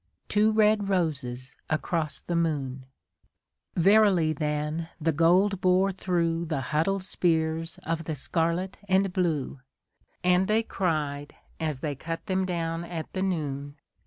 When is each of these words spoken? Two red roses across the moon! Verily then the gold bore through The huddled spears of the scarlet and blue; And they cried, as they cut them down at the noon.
Two 0.27 0.51
red 0.51 0.89
roses 0.89 1.55
across 1.69 2.21
the 2.21 2.35
moon! 2.35 2.87
Verily 3.75 4.33
then 4.33 4.89
the 4.99 5.11
gold 5.11 5.61
bore 5.61 5.91
through 5.91 6.45
The 6.45 6.59
huddled 6.61 7.03
spears 7.03 7.77
of 7.85 8.05
the 8.05 8.15
scarlet 8.15 8.79
and 8.89 9.13
blue; 9.13 9.59
And 10.23 10.47
they 10.47 10.63
cried, 10.63 11.35
as 11.59 11.81
they 11.81 11.93
cut 11.93 12.25
them 12.25 12.47
down 12.47 12.83
at 12.83 13.13
the 13.13 13.21
noon. 13.21 13.75